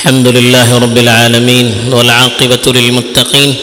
[0.00, 3.54] الحمد لله رب العالمين والعاقبة للمتقين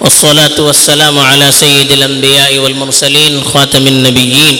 [0.00, 4.58] والصلاة والسلام على سيد الأنبياء والمرسلين خاتم النبيين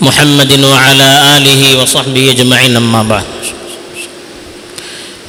[0.00, 3.26] محمد وعلى آله وصحبه أجمعين أما بعد.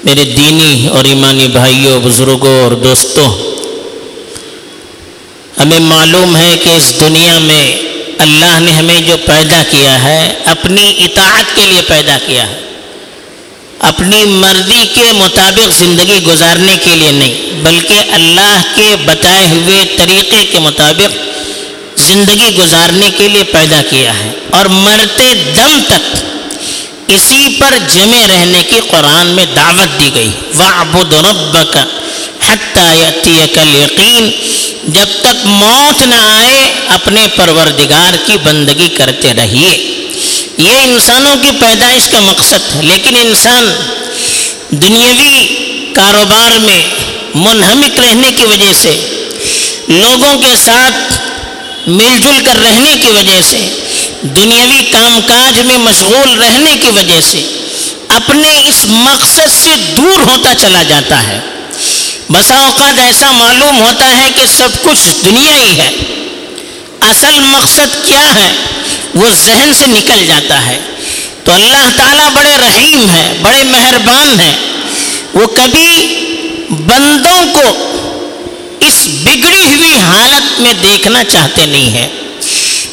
[0.04, 3.30] میرے دینی اور ایمانی بھائیوں بزرگوں اور دوستوں
[5.60, 7.78] ہمیں معلوم ہے کہ اس دنیا میں
[8.20, 12.65] اللہ نے ہمیں جو پیدا کیا ہے، اپنی اطاعت کے لیے پیدا کیا ہے۔
[13.88, 20.46] اپنی مرضی کے مطابق زندگی گزارنے کے لیے نہیں، بلکہ اللہ کے بتائے ہوئے طریقے
[20.46, 21.18] کے مطابق
[22.00, 26.18] زندگی گزارنے کے لیے پیدا کیا ہے۔ اور مرتے دم تک
[27.08, 31.80] اسی پر جمے رہنے کی قرآن میں دعوت دی گئی۔ وَعْبُدْ رَبَّكَ
[32.50, 34.28] حَتَّى يَأْتِيَكَ الْيَقِينَ۔
[34.84, 39.85] جب تک موت نہ آئے، اپنے پروردگار کی بندگی کرتے رہیے۔
[40.58, 43.74] یہ انسانوں کی پیدائش کا مقصد ہے، لیکن انسان
[44.70, 45.48] دنیاوی
[45.94, 46.82] کاروبار میں
[47.36, 49.00] منہمک رہنے کی وجہ سے،
[49.88, 51.14] لوگوں کے ساتھ
[51.88, 53.60] مل جل کر رہنے کی وجہ سے،
[54.22, 57.42] دنیاوی کام کاج میں مشغول رہنے کی وجہ سے
[58.08, 61.40] اپنے اس مقصد سے دور ہوتا چلا جاتا ہے۔
[62.30, 65.92] بسا اوقات ایسا معلوم ہوتا ہے کہ سب کچھ دنیا ہی ہے۔
[67.02, 68.52] اصل مقصد کیا ہے؟
[69.16, 70.80] وہ ذہن سے نکل جاتا ہے۔
[71.44, 74.58] تو اللہ تعالیٰ بڑے رحیم ہے بڑے مہربان ہیں۔
[75.34, 76.16] وہ کبھی
[76.70, 77.92] بندوں کو
[78.80, 82.08] اس بگڑی ہوئی حالت میں دیکھنا چاہتے نہیں ہیں۔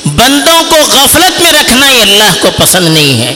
[0.05, 3.35] بندوں کو غفلت میں رکھنا یہ اللہ کو پسند نہیں ہے۔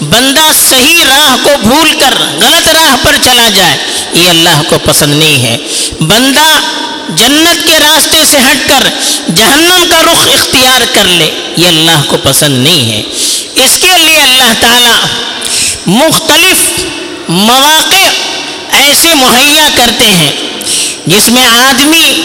[0.00, 3.76] بندہ صحیح راہ کو بھول کر غلط راہ پر چلا جائے،
[4.12, 5.56] یہ اللہ کو پسند نہیں ہے۔
[6.00, 6.60] بندہ
[7.08, 8.88] جنت کے راستے سے ہٹ کر
[9.34, 13.02] جہنم کا رخ اختیار کر لے، یہ اللہ کو پسند نہیں ہے۔
[13.64, 14.96] اس کے لیے اللہ تعالی
[15.86, 16.84] مختلف
[17.28, 18.08] مواقع
[18.78, 20.32] ایسے مہیا کرتے ہیں
[21.06, 22.20] جس میں آدمی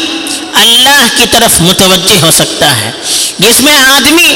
[0.54, 2.92] اللہ کی طرف متوجہ ہو سکتا ہے،
[3.40, 4.34] جس میں آدمی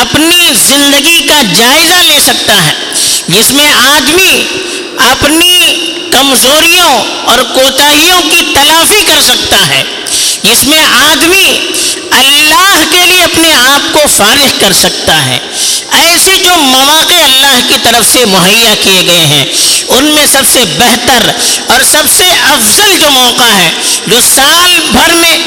[0.00, 2.72] اپنی زندگی کا جائزہ لے سکتا ہے،
[3.28, 4.42] جس میں آدمی
[5.10, 9.82] اپنی کمزوریوں اور کوتاہیوں کی تلافی کر سکتا ہے۔
[10.42, 11.60] جس میں آدمی
[12.10, 15.38] اللہ کے لیے اپنے آپ کو فارغ کر سکتا ہے۔
[15.90, 19.44] ایسے جو مواقع اللہ کی طرف سے مہیا کیے گئے ہیں،
[19.88, 21.30] ان میں سب سے بہتر
[21.66, 23.70] اور سب سے افضل جو موقع ہے،
[24.06, 25.38] جو سال بھر میں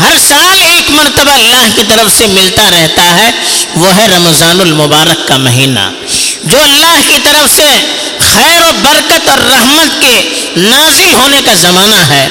[0.00, 3.30] ہر سال ایک مرتبہ اللہ کی طرف سے ملتا رہتا ہے،
[3.74, 5.90] وہ ہے رمضان المبارک کا مہینہ۔
[6.44, 7.68] جو اللہ کی طرف سے
[8.32, 12.28] خیر و برکت اور رحمت کے نازل ہونے کا زمانہ ہے۔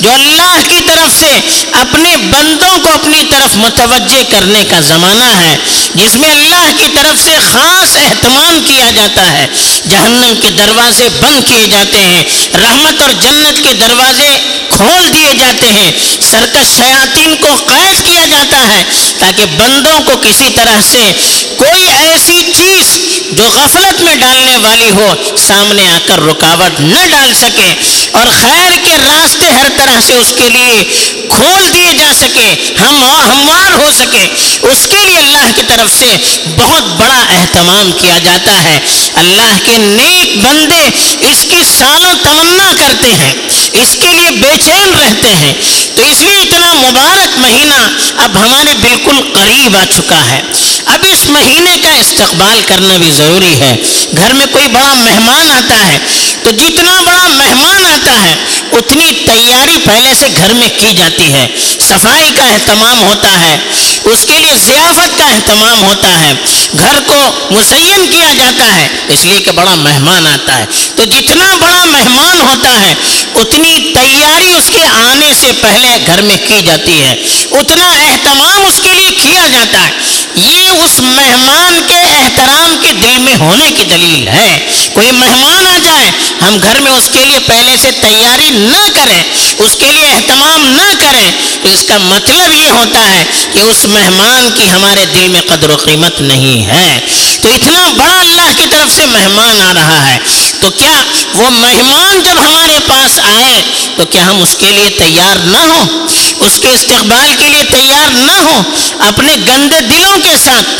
[0.00, 1.40] جو اللہ کی طرف سے
[1.72, 5.56] اپنے بندوں کو اپنی طرف متوجہ کرنے کا زمانہ ہے،
[5.94, 9.46] جس میں اللہ کی طرف سے خاص اہتمام کیا جاتا ہے۔
[9.88, 12.24] جہنم کے دروازے بند کیے جاتے ہیں،
[12.54, 14.38] رحمت اور جنت کے دروازے
[14.70, 15.92] کھول دیے جاتے ہیں۔
[16.30, 18.84] سرکش شیاطین کو قید کیا جاتا ہے
[19.18, 21.12] تاکہ بندوں کو کسی طرح سے
[21.58, 22.98] کوئی ایسی چیز
[23.36, 27.74] جو غفلت میں ڈالنے والی ہو، سامنے آ کر رکاوٹ نہ ڈال سکے۔
[28.12, 30.84] اور خیر کے راستے ہر طرح سے اس کے لیے
[31.30, 34.26] کھول دیے جا سکے، ہم ہموار ہو سکے۔
[34.62, 36.16] اس کے لیے اللہ کی طرف سے
[36.58, 38.78] بہت بڑا اہتمام کیا جاتا ہے۔
[39.14, 40.84] اللہ کے نیک بندے
[41.20, 43.34] اس کی سالوں تمنا کرتے ہیں،
[43.72, 45.54] اس کے لیے بے چین رہتے ہیں۔
[45.94, 50.40] تو اس لیے اتنا مبارک مہینہ اب ہمارے بالکل قریب آ چکا ہے۔
[50.86, 53.76] اب اس مہینے کا استقبال کرنا بھی ضروری ہے۔
[54.16, 55.98] گھر میں کوئی بڑا مہمان آتا ہے،
[56.42, 58.36] تو جتنا بڑا مہمان آتا ہے،
[58.72, 61.48] اتنی تیاری پہلے سے گھر میں کی جاتی ہے۔
[61.80, 63.58] صفائی کا اہتمام ہوتا ہے۔
[64.04, 66.32] اس کے لیے ضیافت کا اہتمام ہوتا ہے۔
[66.78, 71.54] گھر کو مزین کیا جاتا ہے۔ اس لیے کہ بڑا مہمان آتا ہے۔ تو جتنا
[71.60, 72.94] بڑا مہمان ہوتا ہے،
[73.34, 77.16] اتنی تیاری اس کے آنے سے پہلے گھر میں کی جاتی ہے۔
[77.50, 79.90] اتنا اہتمام اس کے لیے کیا جاتا ہے۔
[80.34, 85.78] یہ اس مہمان کے احترام کے دل میں ہونے کی دلیل ہے۔ کوئی مہمان آ
[85.84, 86.10] جائے،
[86.40, 89.22] ہم گھر میں اس کے لیے پہلے سے تیاری نہ کریں،
[89.58, 91.30] اس کے لیے اہتمام نہ کریں۔
[91.62, 95.70] تو اس کا مطلب یہ ہوتا ہے کہ اس مہمان کی ہمارے دل میں قدر
[95.70, 97.00] و قیمت نہیں ہے۔
[97.42, 100.18] تو اتنا بڑا اللہ کی طرف سے مہمان آ رہا ہے۔
[100.60, 101.02] تو کیا
[101.34, 103.62] وہ مہمان جب ہمارے پاس آئے
[103.96, 106.08] تو کیا ہم اس کے لیے تیار نہ ہوں؟
[106.40, 108.62] اس کے استقبال کے لیے تیار نہ ہوں؟
[108.98, 110.70] اپنے گندے دلوں کے ساتھ،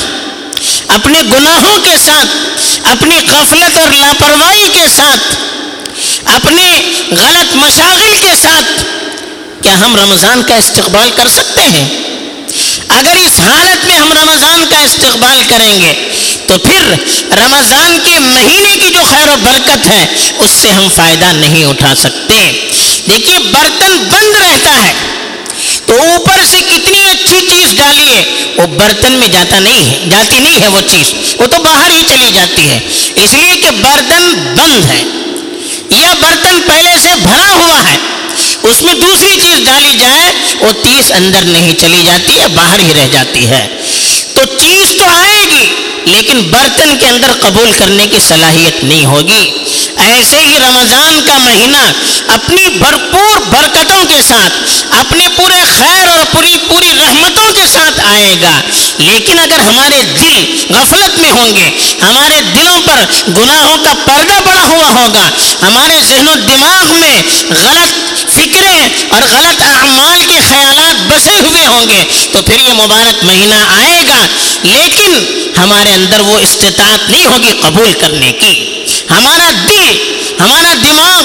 [0.88, 2.36] اپنے گناہوں کے ساتھ،
[2.88, 5.34] اپنی غفلت اور لاپرواہی کے ساتھ،
[6.24, 8.84] اپنے غلط مشاغل کے ساتھ،
[9.62, 12.09] کیا ہم رمضان کا استقبال کر سکتے ہیں؟
[12.88, 16.08] اگر اس حالت میں ہم رمضان کا استقبال کریں گے،
[16.46, 16.94] تو پھر
[17.36, 20.06] رمضان کے مہینے کی جو خیر و برکت ہے،
[20.38, 22.68] اس سے ہم فائدہ نہیں اٹھا سکتے۔
[23.08, 24.92] دیکھیے، برتن بند رہتا ہے۔
[25.86, 30.62] تو اوپر سے کتنی اچھی چیز ڈالیے، وہ برتن میں جاتا نہیں ہے، جاتی نہیں
[30.62, 32.80] ہے وہ چیز۔ وہ تو باہر ہی چلی جاتی ہے۔
[33.14, 35.02] اس لیے کہ برتن بند ہے۔
[36.00, 37.96] یا برتن پہلے سے بھرا ہوا ہے۔
[38.62, 42.92] اس میں دوسری چیز ڈالی جائے، وہ تیس اندر نہیں چلی جاتی ہے، باہر ہی
[42.96, 43.68] رہ جاتی ہے۔
[44.34, 45.74] تو چیز تو آئے گی،
[46.04, 49.64] لیکن برتن کے اندر قبول کرنے کی صلاحیت نہیں ہوگی۔
[49.96, 51.92] ایسے ہی رمضان کا مہینہ
[52.28, 54.52] اپنی بھرپور برکتوں کے ساتھ،
[54.98, 58.60] اپنے پورے خیر اور پوری پوری رحمتوں کے ساتھ آئے گا۔
[58.98, 61.70] لیکن اگر ہمارے دل غفلت میں ہوں گے،
[62.02, 65.30] ہمارے دلوں پر گناہوں کا پردہ پڑا ہوا ہوگا،
[65.62, 71.88] ہمارے ذہن و دماغ میں غلط فکریں اور غلط اعمال کے خیالات بسے ہوئے ہوں
[71.88, 74.26] گے، تو پھر یہ مبارک مہینہ آئے گا۔
[74.62, 81.22] لیکن ہمارے اندر وہ استطاعت نہیں ہوگی قبول کرنے کی۔ ہمارا دل، ہمارا دماغ،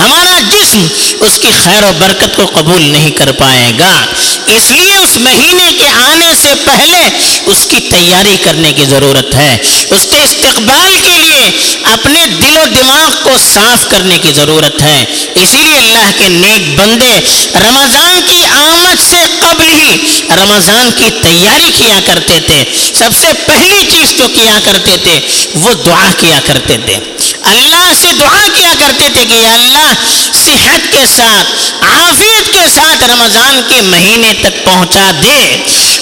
[0.00, 0.86] ہمارا جسم
[1.20, 4.06] اس کی خیر و برکت کو قبول نہیں کر پائے گا۔
[4.46, 7.00] اس لیے اس مہینے کے آنے سے پہلے
[7.46, 9.58] اس کی تیاری کرنے کی ضرورت ہے۔
[9.90, 11.50] اس کے استقبال کے لیے
[11.84, 15.04] اپنے دل و دماغ کو صاف کرنے کی ضرورت ہے۔
[15.34, 17.20] اسی لیے اللہ کے نیک بندے
[17.54, 23.86] رمضان کی آمد سے قبل ہی رمضان کی تیاری کیا کرتے تھے۔ سب سے پہلی
[23.90, 25.20] چیز جو کیا کرتے تھے،
[25.54, 26.98] وہ دعا کیا کرتے تھے۔
[27.42, 29.92] اللہ سے دعا کیا کرتے تھے کہ اللہ،
[30.44, 31.52] صحت کے ساتھ،
[31.84, 35.40] عافیت کے ساتھ رمضان کے مہینے تک پہنچا دے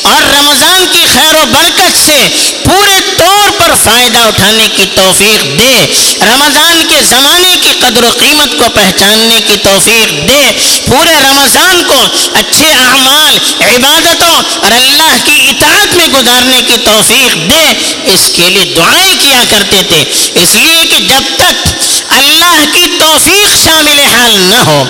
[0.04, 2.18] اور رمضان کی خیر و برکت سے
[2.64, 5.74] پورے طور پر فائدہ اٹھانے کی توفیق دے،
[6.20, 10.42] رمضان کے زمانے کی قدر و قیمت کو پہچاننے کی توفیق دے،
[10.86, 11.98] پورے رمضان کو
[12.32, 17.66] اچھے اعمال، عبادتوں اور اللہ کی اطاعت میں گزارنے کی توفیق دے۔
[18.12, 20.04] اس کے لیے دعائیں کیا کرتے تھے۔
[20.34, 21.68] اس لیے کہ جب تک
[22.08, 24.84] اللہ کی توفیق شامل حال نہ ہو،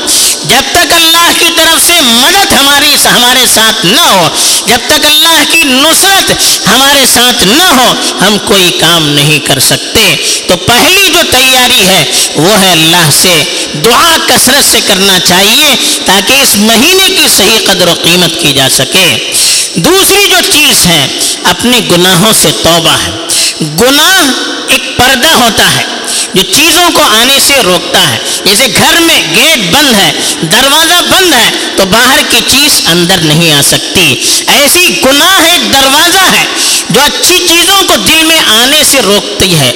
[0.44, 4.28] جب تک اللہ کی طرف سے مدد ہماری، ہمارے ساتھ نہ ہو،
[4.66, 6.32] جب تک اللہ کی نصرت
[6.66, 10.16] ہمارے ساتھ نہ ہو، ہم کوئی کام نہیں کر سکتے۔
[10.46, 12.04] تو پہلی جو تیاری ہے،
[12.34, 13.42] وہ ہے اللہ سے
[13.84, 15.74] دعا کثرت سے کرنا چاہیے
[16.06, 19.32] تاکہ اس مہینے کی صحیح قدر و قیمت کی جا سکے۔
[19.74, 21.06] دوسری جو چیز ہے،
[21.44, 24.32] اپنے گناہوں سے توبہ ہے۔ گناہ
[24.68, 25.84] ایک پردہ ہوتا ہے،
[26.34, 30.12] جو چیزوں کو آنے سے روکتا ہے۔ جیسے گھر میں گیٹ بند ہے،
[30.42, 34.14] دروازہ بند ہے، تو باہر کی چیز اندر نہیں آ سکتی۔
[34.46, 36.44] ایسی گناہ ایک دروازہ ہے،
[36.90, 39.72] جو اچھی چیزوں کو دل میں آنے سے روکتی ہے۔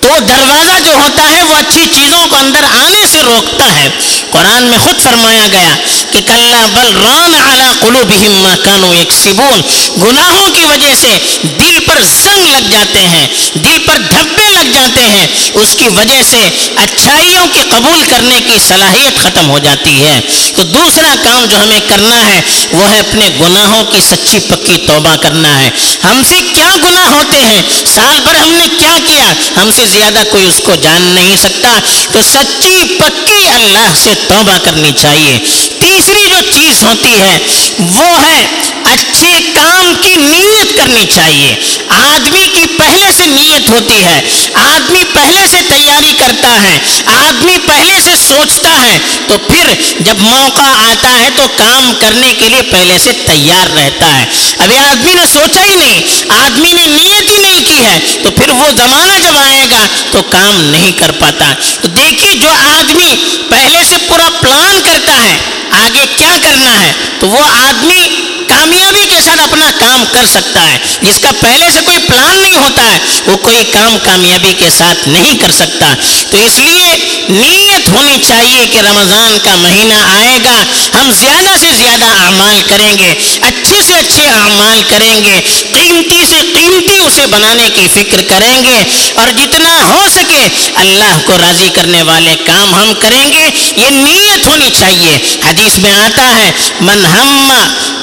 [0.00, 3.88] تو دروازہ جو ہوتا ہے، وہ اچھی چیزوں کو اندر آنے سے روکتا ہے۔
[4.30, 5.74] قرآن میں خود فرمایا گیا
[6.12, 9.60] کہ کلّا بل ران اعلیٰ قلو بہما کانو ایک سبون
[10.02, 11.18] گناہوں کی وجہ سے
[11.58, 16.22] دل پر زنگ لگ جاتے ہیں، دل پر دھبے لگ جاتے ہیں۔ اس کی وجہ
[16.30, 20.20] سے اچھائیوں کی قبول کرنے کی صلاحیت ختم ہو جاتی ہے۔
[20.56, 22.40] تو دوسرا کام جو ہمیں کرنا ہے،
[22.72, 25.70] وہ ہے اپنے گناہوں کی سچی پکی توبہ کرنا ہے۔
[26.04, 27.62] ہم سے کیا گناہ ہوتے ہیں۔
[27.94, 29.32] سال بھر ہم نے کیا کیا؟
[29.62, 31.78] ہم سے زیادہ کوئی اس کو جان نہیں سکتا۔
[32.12, 35.38] تو سچی پکی اللہ سے توبہ کرنی چاہیے۔
[35.80, 37.38] تیسری جو چیز ہوتی ہے،
[37.78, 38.46] وہ ہے
[38.84, 41.54] اچھے کام کی نیت کرنی چاہیے۔
[41.88, 44.22] آدمی کی پہلے سے نیت ہوتی ہے۔
[44.54, 48.98] آدمی پہلے سے تیاری کرتا ہے۔ آدمی پہلے سے سوچتا ہے۔
[49.28, 54.18] تو پھر جب موقع آتا ہے تو کام کرنے کے لیے پہلے سے تیار رہتا
[54.18, 54.26] ہے۔
[54.58, 58.50] ابھی آدمی نے سوچا ہی نہیں۔ آدمی نے نیت ہی نہیں کی ہے، تو پھر
[58.50, 63.14] وہ زمانہ جب آئے گا تو کام نہیں کر پاتا۔ تو دیکھیے جو آدمی
[63.48, 65.36] پہلے سے پورا پلان کرتا ہے،
[65.78, 68.08] آگے کیا کرنا ہے، تو وہ آدمی
[68.48, 72.56] کامیابی کے ساتھ اپنا کام کر سکتا ہے۔ جس کا پہلے سے کوئی پلان نہیں
[72.56, 75.94] ہوتا ہے، وہ کوئی کام کامیابی کے ساتھ نہیں کر سکتا۔
[76.30, 76.94] تو اس لیے
[77.28, 80.64] نیت ہونی چاہیے کہ رمضان کا مہینہ آئے گا۔
[81.00, 85.40] ہم زیادہ سے زیادہ اعمال کریں گے، اچھے سے اچھے اعمال کریں گے۔
[85.72, 88.82] قیمتی سے قیمتی اسے بنانے کی فکر کریں گے۔
[89.14, 94.46] اور جتنا ہو سکے اللہ کو راضی کرنے والے کام ہم کریں گے۔ یہ نیت
[94.46, 97.50] ہونی چاہیے۔ حدیث میں آتا ہے؟ من ہم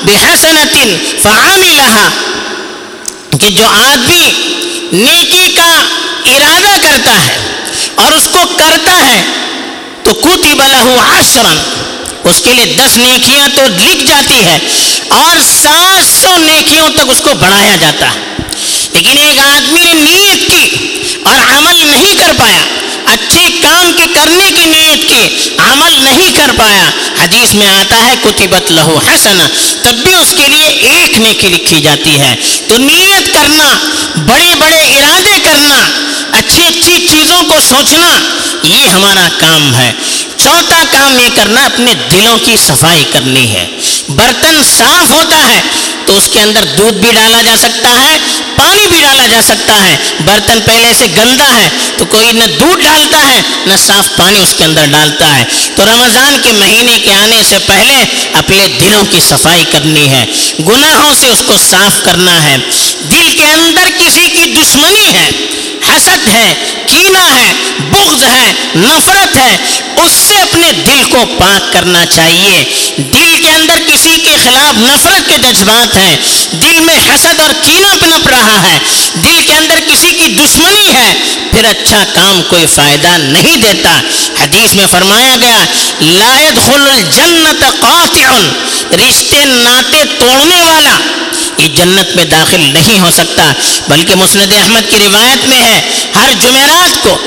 [0.04, 0.76] بحسنت
[1.24, 2.10] فعاملها
[3.40, 4.32] کہ جو آدمی
[4.92, 5.72] نیکی کا
[6.26, 7.38] ارادہ کرتا ہے
[7.96, 9.22] اور اس کو کرتا ہے،
[10.04, 11.54] تو کتب له عشرا،
[12.30, 14.58] اس کے لیے دس نیکیاں تو لکھ جاتی ہے
[15.08, 18.20] اور سات سو نیکیوں تک اس کو بڑھایا جاتا ہے۔
[18.92, 20.66] لیکن ایک آدمی نے نیت کی
[21.24, 22.64] اور عمل نہیں کر پایا
[23.06, 26.90] اچھے کام کے کرنے کی نیت کی، عمل نہیں کر پایا۔
[27.24, 29.38] حدیث میں آتا ہے، کتبت لہو حسن۔
[29.84, 32.36] تب بھی اس کے لیے ایک نیکی لکھی جاتی ہے۔
[32.68, 33.78] تو نیت کرنا،
[34.16, 35.90] بڑے بڑے ارادے کرنا،
[36.32, 38.20] اچھی اچھی چیزوں کو سوچنا،
[38.64, 39.94] یہ ہمارا کام ہے۔
[40.46, 43.68] چوتھا کام یہ کرنا اپنے دلوں کی صفائی کرنی ہے۔
[44.08, 45.62] برتن صاف ہوتا ہے
[46.06, 48.18] تو اس کے اندر دودھ بھی ڈالا جا سکتا ہے،
[48.56, 52.84] پانی بھی ڈالا جا سکتا ہے۔ برتن پہلے سے گندا ہے تو کوئی نہ دودھ
[52.84, 57.14] ڈالتا ہے، نہ صاف پانی اس کے اندر ڈالتا ہے۔ تو رمضان کے مہینے کے
[57.14, 60.26] آنے سے پہلے اپنے دلوں کی صفائی کرنی ہے۔
[60.60, 62.58] گناہوں سے اس کو صاف کرنا ہے۔
[63.12, 65.30] دل کے اندر کسی کی دشمنی ہے۔
[65.98, 66.54] حسد ہے
[66.88, 69.58] کینا ہے، بغض ہے، نفرت ہے،
[69.98, 72.64] اس سے اپنے دل کو پاک کرنا چاہیے۔
[72.98, 76.18] دل کے اندر کسی کے خلاف نفرت کے جذبات ہیں۔
[76.52, 78.80] دل میں حسد اور کینا پنپ رہا ہے۔
[79.14, 81.14] دل کے اندر کسی کی دشمنی ہے،
[81.52, 84.02] پھر اچھا کام کوئی فائدہ نہیں دیتا۔
[84.44, 85.66] حدیث میں فرمایا گیا
[86.02, 88.32] لائد خل الجنت قاطع۔
[88.96, 90.98] رشتے ناطے توڑنے والا
[91.58, 93.54] یہ جنت میں داخل نہیں ہو سکتا،
[93.88, 95.82] بلکہ مسند احمد کی روایت میں ہے،
[96.16, 97.18] ہر جمعرات کو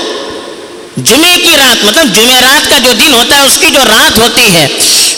[0.97, 4.55] جمعے کی رات مطلب جمعرات کا جو دن ہوتا ہے، اس کی جو رات ہوتی
[4.55, 4.67] ہے،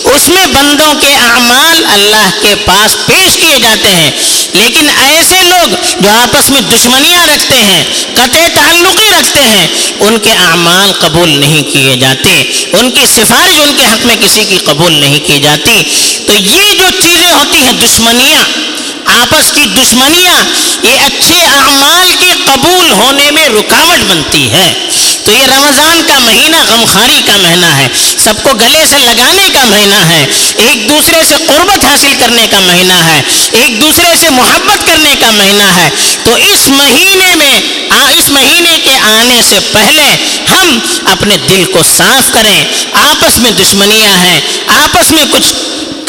[0.04, 4.10] اس میں بندوں کے اعمال اللہ کے پاس پیش کیے جاتے ہیں۔
[4.52, 9.68] لیکن ایسے لوگ جو آپس میں دشمنیاں رکھتے ہیں، قطع تعلقی رکھتے ہیں،
[10.00, 14.44] ان کے اعمال قبول نہیں کیے جاتے۔ ان کی سفارش ان کے حق میں کسی
[14.44, 15.82] کی قبول نہیں کی جاتی۔
[16.26, 18.42] تو یہ جو چیزیں ہوتی ہیں، دشمنیاں
[19.12, 20.38] آپس کی دشمنیاں،
[20.82, 24.72] یہ اچھے اعمال کے قبول ہونے میں رکاوٹ بنتی ہے۔
[25.24, 27.88] تو یہ رمضان کا مہینہ غمخاری کا مہینہ ہے،
[28.18, 30.26] سب کو گلے سے لگانے کا مہینہ ہے،
[30.56, 33.20] ایک دوسرے سے قربت حاصل کرنے کا مہینہ ہے،
[33.52, 35.88] ایک دوسرے سے محبت کرنے کا مہینہ ہے۔
[36.24, 37.60] تو اس مہینے میں
[38.10, 40.06] اس مہینے کے آنے سے پہلے
[40.50, 42.60] ہم اپنے دل کو صاف کریں۔
[42.92, 44.40] آپس میں دشمنیاں ہیں،
[44.76, 45.52] آپس میں کچھ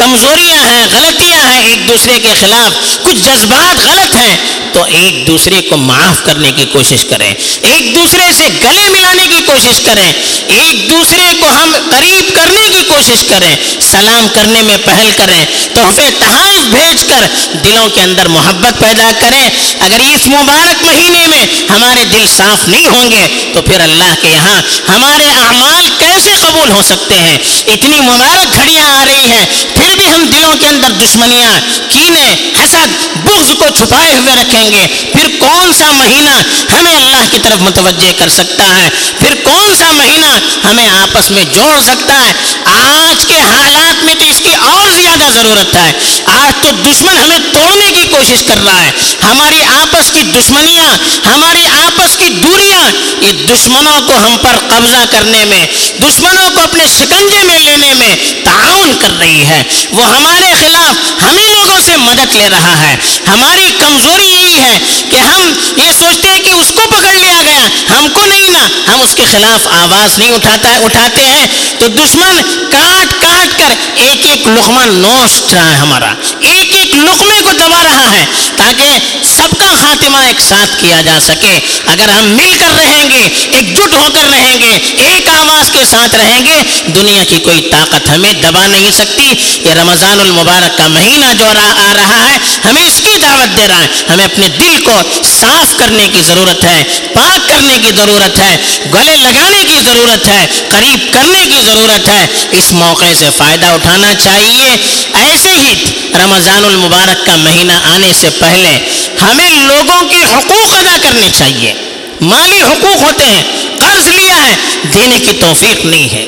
[0.02, 4.38] کمزوریاں ہیں، غلطیاں ہیں، ایک دوسرے کے خلاف کچھ جذبات غلط ہیں،
[4.74, 9.40] تو ایک دوسرے کو معاف کرنے کی کوشش کریں۔ ایک دوسرے سے گلے ملانے کی
[9.46, 10.14] کوشش کریں۔
[10.48, 16.10] ایک دوسرے کو ہم قریب کرنے کی کوشش کریں۔ سلام کرنے میں پہل کریں۔ تحفے
[16.20, 17.26] تحائف بھیج کر
[17.64, 22.88] دلوں کے اندر محبت پیدا کریں۔ اگر اس مبارک مہینے میں ہمارے دل صاف نہیں
[22.88, 28.00] ہوں گے، تو پھر اللہ کے یہاں ہمارے اعمال کیسے قبول ہو سکتے ہیں۔ اتنی
[28.00, 33.52] مبارک گھڑیاں آ رہی ہیں، پھر بھی ہم دلوں کے اندر دشمنیاں، کینے حسد، بغض
[33.60, 36.36] کو چھپائے ہوئے رکھیں گے۔ پھر کون سا مہینہ
[36.74, 38.90] ہمیں اللہ کی طرف متوجہ کر سکتا ہے؟
[39.20, 42.34] پھر کون سا مہینہ ہمیں آپس میں جوڑ سکتا ہے؟
[42.66, 45.92] آج کے حالات میں تو اس کی اور زیادہ ضرورت ہے۔
[46.26, 48.92] آج تو دشمن ہمیں توڑنے کی کوشش کر رہا ہے۔
[49.24, 50.98] ہماری آپس کی دشمنیاں،
[51.34, 52.92] ہماری آپس کی دوریاں،
[53.22, 55.68] یہ دشمنوں کو ہم پر قبضہ کرنے میں،
[56.00, 61.48] دشمنوں کو اپنے شکنجے میں لینے میں تعاون کر رہی ہے۔ وہ ہمارے خلاف ہمیں
[61.48, 64.80] لوگوں سے مدد لے رہا ہے۔ ہماری کمزوری یہی ہے
[65.12, 68.94] کہ ہم یہ سوچتے ہیں کہ اس کو پکڑ لیا گیا، ہم کو نہیں نا۔
[68.94, 71.48] ہم اس کے خلاف آواز نہیں اٹھاتا، اٹھاتے ہیں۔
[71.80, 77.41] تو دشمن کاٹ کاٹ کر ایک ایک لقمہ نوش رہا ہے ہمارا۔ ایک ایک لقمے
[77.62, 78.26] دبا رہا ہے
[78.58, 78.90] تاکہ
[79.24, 83.78] سب کا خاتمہ ایک ساتھ کیا جا سکے۔ اگر ہم مل کر رہیں گے، ایک
[83.78, 88.10] جٹ ہو کر رہیں گے، ایک آواز کے ساتھ رہیں گے، دنیا کی کوئی طاقت
[88.10, 93.02] ہمیں دبا نہیں سکتی۔ یہ رمضان المبارک کا مہینہ جو آ رہا ہے، ہمیں اس
[93.06, 95.02] کی دعوت دے رہا ہے۔ ہمیں اپنے دل کو
[95.40, 98.58] صاف کرنے کی ضرورت ہے، پاک کرنے کی ضرورت ہے،
[98.94, 104.14] گلے لگانے کی ضرورت ہے، قریب کرنے کی ضرورت ہے۔ اس موقع سے فائدہ اٹھانا
[104.24, 104.70] چاہیے۔
[105.14, 105.84] ایسے ہی
[106.24, 108.90] رمضان المبارک کا مہینہ آنے سے پہلے
[109.22, 111.74] ہمیں لوگوں کے حقوق ادا کرنے چاہیے۔
[112.22, 113.44] مالی حقوق ہوتے ہیں،
[113.80, 114.56] قرض لیا ہے،
[114.94, 116.26] دینے کی توفیق نہیں ہے۔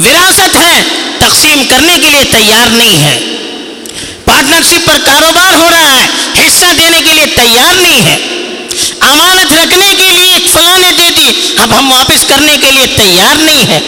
[0.00, 0.82] وراثت ہے،
[1.18, 3.20] تقسیم کرنے کے لیے تیار نہیں ہے۔
[4.24, 6.06] پارٹنرشپ پر کاروبار ہو رہا ہے،
[6.46, 8.16] حصہ دینے کے لیے تیار نہیں ہے۔
[9.00, 13.34] امانت رکھنے کے لیے فلاں نے دے دی، اب ہم واپس کرنے کے لیے تیار
[13.34, 13.80] نہیں ہے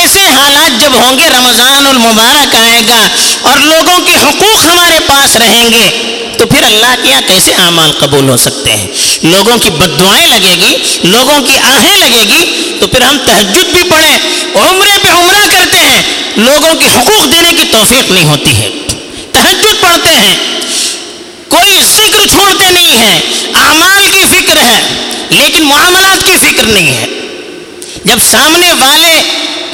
[0.00, 3.00] ایسے حالات جب ہوں گے، رمضان المبارک آئے گا
[3.42, 5.88] اور لوگوں کے حقوق ہمارے پاس رہیں گے،
[6.38, 8.86] تو پھر اللہ کے یہاں کیسے اعمال قبول ہو سکتے ہیں؟
[9.22, 13.74] لوگوں کی بد دعائیں لگے گی، لوگوں کی آہیں لگے گی، تو پھر ہم تہجد
[13.74, 14.16] بھی پڑھیں،
[14.54, 16.02] عمرے پہ عمرہ کرتے ہیں،
[16.36, 18.70] لوگوں کے حقوق دینے کی توفیق نہیں ہوتی ہے۔
[19.32, 20.36] تہجد پڑھتے ہیں،
[21.48, 23.20] کوئی ذکر چھوڑتے نہیں ہیں،
[23.54, 24.80] اعمال کی فکر ہے،
[25.30, 27.06] لیکن معاملات کی فکر نہیں ہے۔
[28.04, 29.14] جب سامنے والے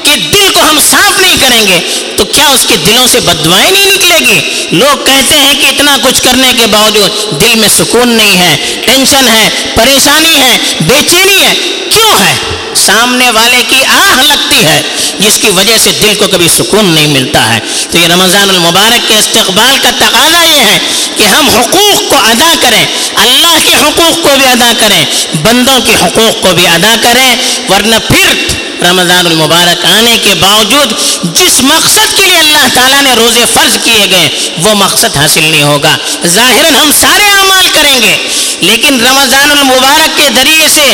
[0.07, 1.79] کے دل کو ہم صاف نہیں کریں گے،
[2.17, 4.41] تو کیا اس کے دلوں سے بدوائیں نہیں نکلے گی؟
[4.73, 9.29] لوگ کہتے ہیں کہ اتنا کچھ کرنے کے باوجود دل میں سکون نہیں ہے، ٹینشن
[9.29, 11.55] ہے، پریشانی ہے بے چینی ہے۔
[11.91, 12.35] کیوں ہے؟
[12.77, 14.83] سامنے والے کی آہ لگتی ہے،
[15.19, 17.61] جس کی وجہ سے دل کو کبھی سکون نہیں ملتا ہے۔
[17.91, 20.79] تو یہ رمضان المبارک کے استقبال کا تقاضا یہ ہے
[21.17, 22.85] کہ ہم حقوق کو ادا کریں،
[23.17, 25.05] اللہ کے حقوق کو بھی ادا کریں،
[25.43, 27.37] بندوں کے حقوق کو بھی ادا کریں،
[27.69, 28.35] ورنہ پھر
[28.83, 30.93] رمضان المبارک آنے کے باوجود
[31.37, 34.29] جس مقصد کے لیے اللہ تعالیٰ نے روزے فرض کیے گئے،
[34.63, 35.97] وہ مقصد حاصل نہیں ہوگا۔
[36.35, 38.17] ظاہر ہم سارے اعمال کریں گے،
[38.61, 40.87] لیکن رمضان المبارک کے ذریعے سے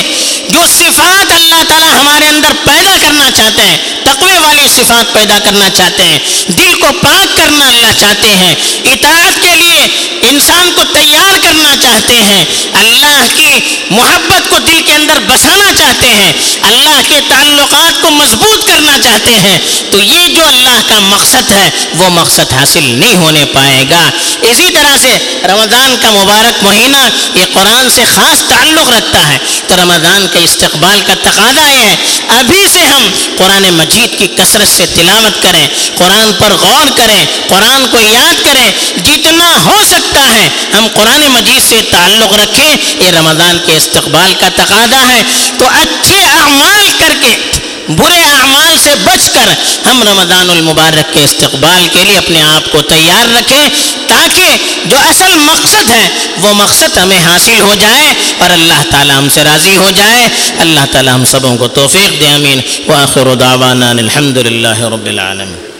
[0.48, 5.68] جو صفات اللہ تعالیٰ ہمارے اندر پیدا کرنا چاہتے ہیں، تقوی والی صفات پیدا کرنا
[5.76, 8.54] چاہتے ہیں، دل کو پاک کرنا اللہ چاہتے ہیں،
[8.92, 9.86] اطاعت کے لیے
[10.28, 12.44] انسان کو تیار کرنا چاہتے ہیں،
[12.80, 13.60] اللہ کی
[13.90, 18.98] محبت کو دل کے اندر بسانا چاہتے ہیں، اللہ کے تعلق تعلقات کو مضبوط کرنا
[19.02, 19.58] چاہتے ہیں،
[19.90, 24.10] تو یہ جو اللہ کا مقصد ہے، وہ مقصد حاصل نہیں ہونے پائے گا۔
[24.42, 26.96] اسی طرح سے رمضان کا مبارک مہینہ
[27.34, 31.96] یہ قرآن سے خاص تعلق رکھتا ہے۔ تو رمضان کے استقبال کا تقاضا یہ ہے،
[32.28, 37.86] ابھی سے ہم قرآن مجید کی کثرت سے تلاوت کریں، قرآن پر غور کریں، قرآن
[37.90, 38.72] کو یاد کریں۔
[39.04, 44.48] جتنا ہو سکتا ہے، ہم قرآن مجید سے تعلق رکھیں۔ یہ رمضان کے استقبال کا
[44.48, 45.22] تقاضا ہے۔
[45.58, 49.48] تو اچھے اعمال کر کے برے اعمال سے بچ کر
[49.86, 53.68] ہم رمضان المبارک کے استقبال کے لیے اپنے آپ کو تیار رکھیں
[54.06, 59.28] تاکہ جو اصل مقصد ہے وہ مقصد ہمیں حاصل ہو جائے اور اللہ تعالیٰ ہم
[59.28, 64.36] سے راضی ہو جائے۔ اللہ تعالیٰ ہم سبوں کو توفیق دے امین وآخر دعوانا الحمد
[64.36, 65.71] للہ رب العالمین۔